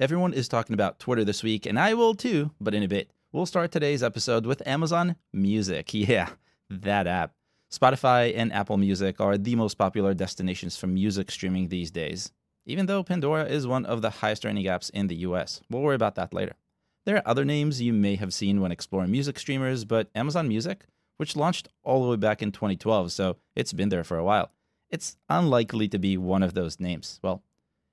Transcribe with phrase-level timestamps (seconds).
[0.00, 3.10] Everyone is talking about Twitter this week, and I will too, but in a bit.
[3.32, 5.92] We'll start today's episode with Amazon Music.
[5.92, 6.30] Yeah,
[6.70, 7.34] that app.
[7.70, 12.32] Spotify and Apple Music are the most popular destinations for music streaming these days,
[12.64, 15.60] even though Pandora is one of the highest earning apps in the US.
[15.68, 16.54] We'll worry about that later.
[17.04, 20.86] There are other names you may have seen when exploring music streamers, but Amazon Music,
[21.18, 24.50] which launched all the way back in 2012, so it's been there for a while,
[24.88, 27.20] it's unlikely to be one of those names.
[27.22, 27.42] Well,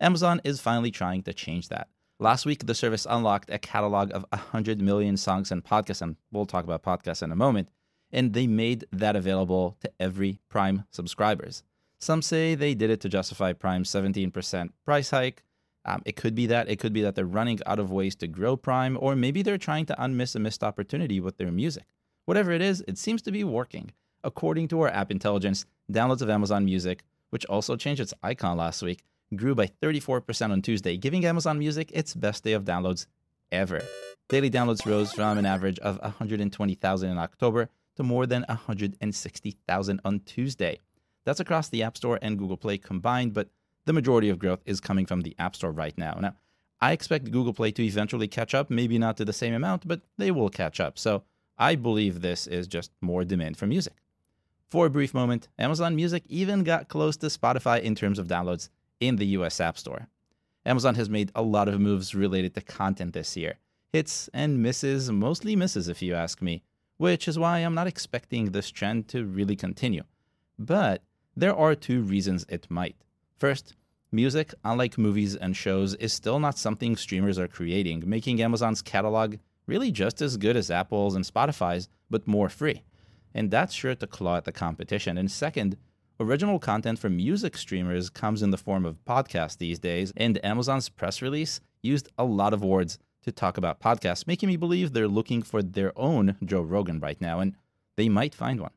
[0.00, 1.88] Amazon is finally trying to change that.
[2.18, 6.46] Last week, the service unlocked a catalog of 100 million songs and podcasts, and we'll
[6.46, 7.68] talk about podcasts in a moment,
[8.10, 11.62] and they made that available to every Prime subscribers.
[11.98, 15.42] Some say they did it to justify Prime's 17% price hike.
[15.84, 16.68] Um, it could be that.
[16.68, 19.58] It could be that they're running out of ways to grow Prime, or maybe they're
[19.58, 21.84] trying to unmiss a missed opportunity with their music.
[22.24, 23.92] Whatever it is, it seems to be working.
[24.24, 28.82] According to our app intelligence, downloads of Amazon Music, which also changed its icon last
[28.82, 33.06] week, grew by 34% on Tuesday, giving Amazon Music its best day of downloads
[33.52, 33.82] ever.
[34.28, 40.20] Daily downloads rose from an average of 120,000 in October to more than 160,000 on
[40.20, 40.78] Tuesday.
[41.24, 43.48] That's across the App Store and Google Play combined, but
[43.84, 46.18] the majority of growth is coming from the App Store right now.
[46.20, 46.34] Now,
[46.80, 50.00] I expect Google Play to eventually catch up, maybe not to the same amount, but
[50.16, 50.98] they will catch up.
[50.98, 51.24] So
[51.58, 53.94] I believe this is just more demand for music.
[54.70, 58.68] For a brief moment, Amazon Music even got close to Spotify in terms of downloads
[59.00, 60.08] in the US App Store.
[60.64, 63.58] Amazon has made a lot of moves related to content this year.
[63.92, 66.62] Hits and misses, mostly misses if you ask me,
[66.98, 70.04] which is why I'm not expecting this trend to really continue.
[70.58, 71.02] But
[71.34, 72.96] there are two reasons it might.
[73.36, 73.74] First,
[74.12, 79.36] music, unlike movies and shows, is still not something streamers are creating, making Amazon's catalog
[79.66, 82.82] really just as good as Apple's and Spotify's, but more free
[83.34, 85.16] and that's sure to claw at the competition.
[85.16, 85.76] And second,
[86.20, 90.88] original content from music streamers comes in the form of podcasts these days, and Amazon's
[90.88, 95.08] press release used a lot of words to talk about podcasts, making me believe they're
[95.08, 97.54] looking for their own Joe Rogan right now, and
[97.96, 98.72] they might find one.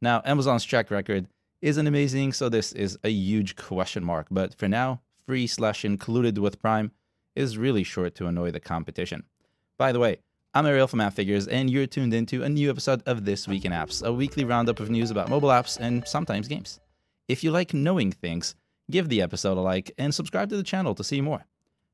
[0.00, 1.26] Now, Amazon's track record
[1.62, 6.36] isn't amazing, so this is a huge question mark, but for now, free slash included
[6.38, 6.92] with Prime
[7.34, 9.24] is really sure to annoy the competition.
[9.78, 10.18] By the way,
[10.56, 13.72] I'm Ariel from Appfigures, and you're tuned into a new episode of This Week in
[13.72, 16.78] Apps, a weekly roundup of news about mobile apps and sometimes games.
[17.26, 18.54] If you like knowing things,
[18.88, 21.44] give the episode a like and subscribe to the channel to see more.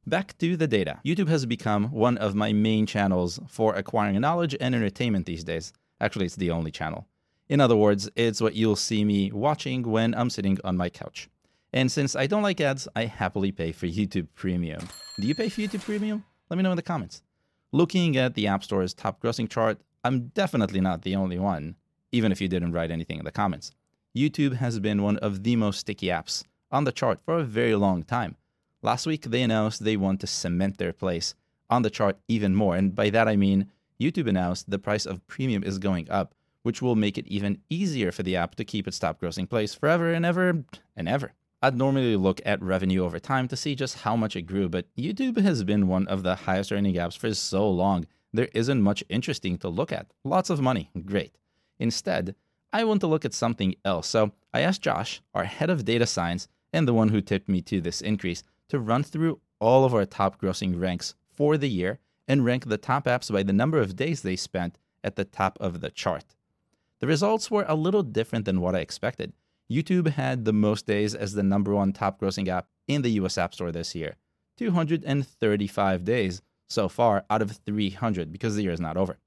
[0.07, 1.01] Back to the data.
[1.07, 5.73] YouTube has become one of my main channels for acquiring knowledge and entertainment these days.
[5.99, 7.07] Actually, it's the only channel.
[7.49, 11.31] In other words, it's what you'll see me watching when I'm sitting on my couch.
[11.73, 14.87] And since I don't like ads, I happily pay for YouTube Premium.
[15.19, 16.27] Do you pay for YouTube Premium?
[16.51, 17.23] Let me know in the comments.
[17.73, 21.77] Looking at the App Store's top grossing chart, I'm definitely not the only one,
[22.11, 23.71] even if you didn't write anything in the comments.
[24.17, 26.43] YouTube has been one of the most sticky apps
[26.73, 28.35] on the chart for a very long time.
[28.83, 31.37] Last week, they announced they want to cement their place
[31.69, 32.75] on the chart even more.
[32.75, 33.71] And by that, I mean
[34.01, 38.11] YouTube announced the price of premium is going up, which will make it even easier
[38.11, 40.65] for the app to keep its top grossing place forever and ever
[40.97, 41.35] and ever.
[41.63, 44.87] I'd normally look at revenue over time to see just how much it grew, but
[44.97, 49.05] YouTube has been one of the highest earning apps for so long, there isn't much
[49.11, 50.07] interesting to look at.
[50.25, 51.37] Lots of money, great.
[51.79, 52.35] Instead,
[52.73, 54.09] I want to look at something else.
[54.09, 57.61] So I asked Josh, our head of data science, and the one who tipped me
[57.63, 61.99] to this increase, to run through all of our top grossing ranks for the year
[62.27, 65.59] and rank the top apps by the number of days they spent at the top
[65.61, 66.37] of the chart.
[67.01, 69.33] The results were a little different than what I expected.
[69.71, 73.39] YouTube had the most days as the number one top grossing app in the US
[73.39, 74.17] App Store this year
[74.59, 79.19] 235 days so far out of 300 because the year is not over.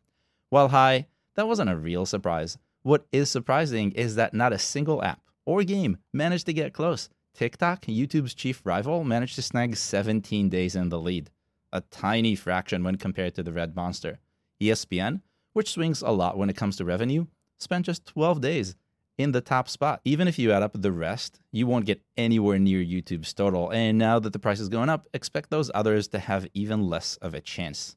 [0.49, 2.57] While high, that wasn't a real surprise.
[2.83, 7.09] What is surprising is that not a single app or game managed to get close.
[7.33, 11.31] TikTok, YouTube's chief rival, managed to snag 17 days in the lead,
[11.71, 14.19] a tiny fraction when compared to the Red Monster.
[14.61, 15.21] ESPN,
[15.53, 17.25] which swings a lot when it comes to revenue,
[17.57, 18.75] spent just 12 days
[19.17, 20.01] in the top spot.
[20.05, 23.71] Even if you add up the rest, you won't get anywhere near YouTube's total.
[23.71, 27.17] And now that the price is going up, expect those others to have even less
[27.17, 27.95] of a chance.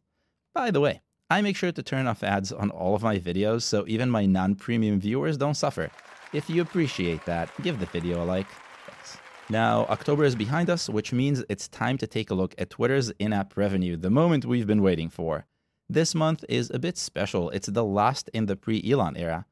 [0.54, 3.62] By the way, I make sure to turn off ads on all of my videos
[3.62, 5.90] so even my non premium viewers don't suffer.
[6.32, 8.48] If you appreciate that, give the video a like.
[8.86, 9.18] Thanks.
[9.48, 13.10] Now, October is behind us, which means it's time to take a look at Twitter's
[13.18, 15.46] in app revenue, the moment we've been waiting for.
[15.88, 17.50] This month is a bit special.
[17.50, 19.46] It's the last in the pre Elon era.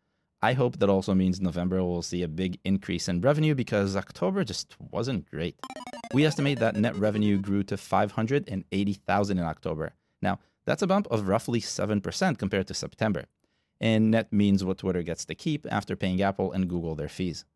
[0.45, 4.45] I hope that also means November will see a big increase in revenue because October
[4.45, 5.59] just wasn't great.
[6.13, 9.95] We estimate that net revenue grew to 580,000 in October.
[10.21, 13.25] Now, that's a bump of roughly 7% compared to September.
[13.81, 17.47] And net means what Twitter gets to keep after paying Apple and Google their fees.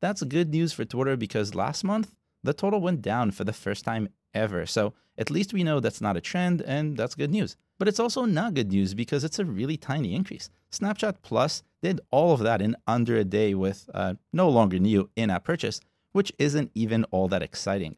[0.00, 2.12] That's good news for Twitter because last month,
[2.42, 4.66] the total went down for the first time ever.
[4.66, 7.56] So at least we know that's not a trend, and that's good news.
[7.78, 10.50] But it's also not good news because it's a really tiny increase.
[10.72, 15.10] Snapchat Plus did all of that in under a day with uh, no longer new
[15.16, 15.80] in app purchase,
[16.12, 17.96] which isn't even all that exciting.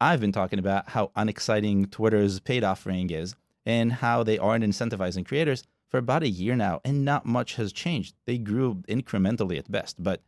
[0.00, 3.34] I've been talking about how unexciting Twitter's paid offering is
[3.64, 7.72] and how they aren't incentivizing creators for about a year now, and not much has
[7.72, 8.14] changed.
[8.26, 10.22] They grew incrementally at best, but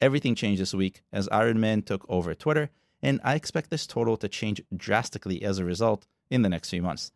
[0.00, 2.70] everything changed this week as Iron Man took over Twitter,
[3.02, 6.82] and I expect this total to change drastically as a result in the next few
[6.82, 7.12] months.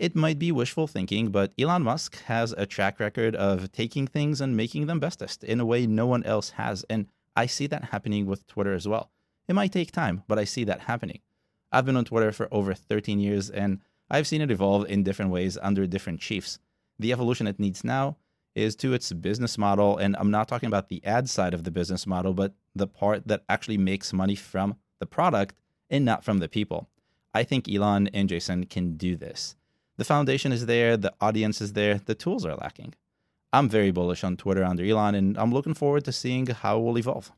[0.00, 4.40] It might be wishful thinking, but Elon Musk has a track record of taking things
[4.40, 7.06] and making them bestest in a way no one else has, and
[7.36, 9.10] I see that happening with Twitter as well.
[9.46, 11.20] It might take time, but I see that happening.
[11.70, 15.32] I've been on Twitter for over 13 years, and I've seen it evolve in different
[15.32, 16.58] ways under different chiefs.
[16.98, 18.16] The evolution it needs now
[18.54, 19.98] is to its business model.
[19.98, 23.28] And I'm not talking about the ad side of the business model, but the part
[23.28, 25.56] that actually makes money from the product
[25.90, 26.88] and not from the people.
[27.34, 29.56] I think Elon and Jason can do this.
[30.00, 32.94] The foundation is there, the audience is there, the tools are lacking.
[33.52, 36.82] I'm very bullish on Twitter under Elon, and I'm looking forward to seeing how it
[36.82, 37.30] will evolve.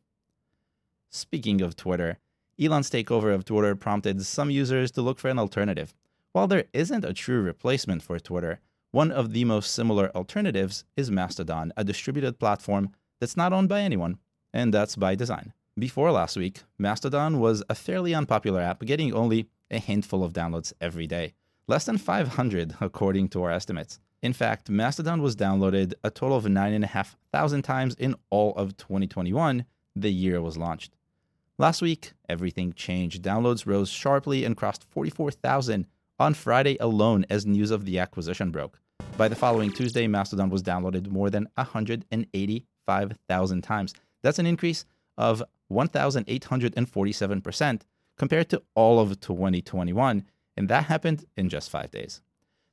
[1.11, 2.19] Speaking of Twitter,
[2.61, 5.93] Elon's takeover of Twitter prompted some users to look for an alternative.
[6.31, 8.61] While there isn't a true replacement for Twitter,
[8.93, 13.81] one of the most similar alternatives is Mastodon, a distributed platform that's not owned by
[13.81, 14.19] anyone,
[14.55, 15.53] and that's by design.
[15.77, 20.73] Before last week, Mastodon was a fairly unpopular app, getting only a handful of downloads
[20.81, 21.35] every day.
[21.69, 24.01] Less than 500, according to our estimates.
[24.21, 29.65] In fact, Mastodon was downloaded a total of 9,500 times in all of 2021,
[29.95, 30.97] the year it was launched.
[31.59, 33.23] Last week, everything changed.
[33.23, 35.87] Downloads rose sharply and crossed 44,000
[36.19, 38.81] on Friday alone as news of the acquisition broke.
[39.17, 43.95] By the following Tuesday, Mastodon was downloaded more than 185,000 times.
[44.23, 44.85] That's an increase
[45.17, 47.83] of 1,847%
[48.19, 50.25] compared to all of 2021,
[50.57, 52.21] and that happened in just five days.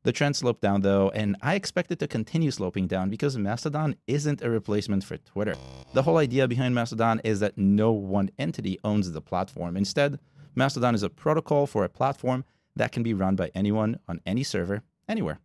[0.03, 3.95] The trend sloped down though, and I expect it to continue sloping down because Mastodon
[4.07, 5.55] isn't a replacement for Twitter.
[5.93, 9.75] The whole idea behind Mastodon is that no one entity owns the platform.
[9.75, 10.19] Instead,
[10.55, 12.45] Mastodon is a protocol for a platform
[12.75, 15.39] that can be run by anyone on any server, anywhere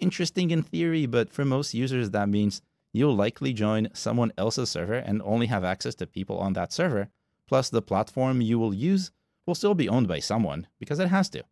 [0.00, 2.62] interesting in theory, but for most users, that means
[2.92, 7.08] you'll likely join someone else's server and only have access to people on that server.
[7.48, 9.10] Plus, the platform you will use
[9.46, 11.42] will still be owned by someone because it has to.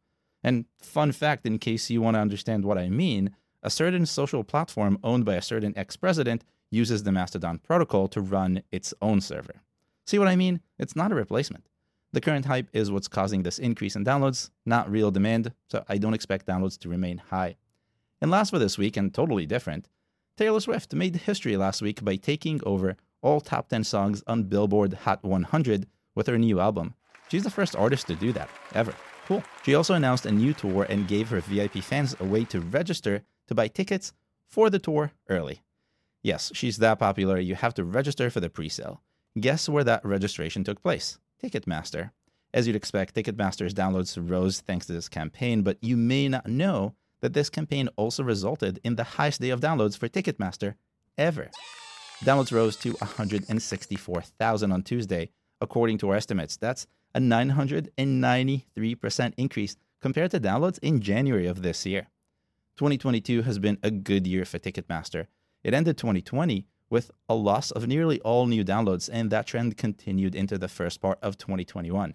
[0.42, 4.42] And fun fact, in case you want to understand what I mean, a certain social
[4.42, 9.20] platform owned by a certain ex president uses the Mastodon protocol to run its own
[9.20, 9.62] server.
[10.06, 10.60] See what I mean?
[10.78, 11.66] It's not a replacement.
[12.12, 15.98] The current hype is what's causing this increase in downloads, not real demand, so I
[15.98, 17.56] don't expect downloads to remain high.
[18.20, 19.88] And last for this week, and totally different,
[20.36, 24.94] Taylor Swift made history last week by taking over all top 10 songs on Billboard
[25.04, 26.94] Hot 100 with her new album.
[27.28, 28.94] She's the first artist to do that, ever.
[29.26, 29.42] Cool.
[29.64, 33.22] She also announced a new tour and gave her VIP fans a way to register
[33.46, 34.12] to buy tickets
[34.48, 35.62] for the tour early.
[36.22, 39.00] Yes, she's that popular, you have to register for the pre sale.
[39.40, 41.18] Guess where that registration took place?
[41.42, 42.10] Ticketmaster.
[42.54, 46.94] As you'd expect, Ticketmaster's downloads rose thanks to this campaign, but you may not know
[47.22, 50.74] that this campaign also resulted in the highest day of downloads for Ticketmaster
[51.16, 51.50] ever.
[52.24, 55.30] Downloads rose to 164,000 on Tuesday,
[55.60, 56.56] according to our estimates.
[56.56, 62.08] That's a 993% increase compared to downloads in January of this year.
[62.76, 65.26] 2022 has been a good year for Ticketmaster.
[65.62, 70.34] It ended 2020 with a loss of nearly all new downloads, and that trend continued
[70.34, 72.14] into the first part of 2021.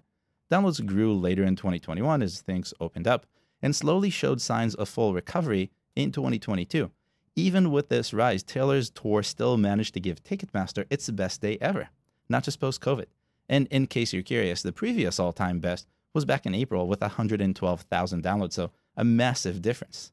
[0.50, 3.26] Downloads grew later in 2021 as things opened up,
[3.60, 6.90] and slowly showed signs of full recovery in 2022.
[7.34, 11.88] Even with this rise, Taylor's tour still managed to give Ticketmaster its best day ever,
[12.28, 13.06] not just post COVID.
[13.48, 17.00] And in case you're curious, the previous all time best was back in April with
[17.00, 20.12] 112,000 downloads, so a massive difference.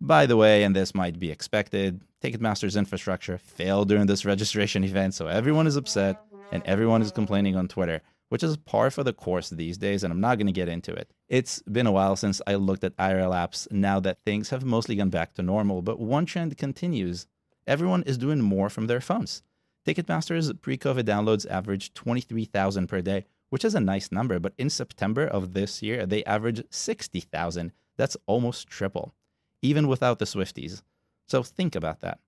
[0.00, 5.14] By the way, and this might be expected, Ticketmaster's infrastructure failed during this registration event,
[5.14, 6.20] so everyone is upset
[6.52, 8.02] and everyone is complaining on Twitter
[8.34, 10.92] which is par for the course these days, and I'm not going to get into
[10.92, 11.08] it.
[11.28, 14.96] It's been a while since I looked at IRL apps now that things have mostly
[14.96, 17.28] gone back to normal, but one trend continues.
[17.66, 19.44] Everyone is doing more from their phones.
[19.86, 24.70] Ticketmaster's pre COVID downloads averaged 23,000 per day, which is a nice number, but in
[24.70, 27.72] September of this year, they averaged 60,000.
[27.96, 29.14] That's almost triple,
[29.62, 30.82] even without the Swifties.
[31.26, 32.18] So think about that.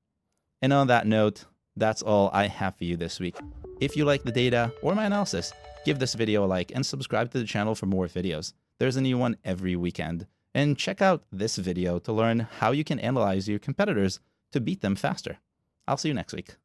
[0.63, 1.45] And on that note,
[1.77, 3.37] that's all I have for you this week.
[3.81, 5.53] If you like the data or my analysis,
[5.87, 8.55] Give this video a like and subscribe to the channel for more videos.
[8.81, 10.27] There's a new one every weekend.
[10.53, 14.19] And check out this video to learn how you can analyze your competitors
[14.51, 15.39] to beat them faster.
[15.87, 16.57] I'll see you next week.